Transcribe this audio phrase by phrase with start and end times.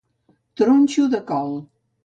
[0.61, 1.51] Tronxo de col.